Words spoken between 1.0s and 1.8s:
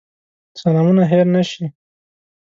هېر نه شي.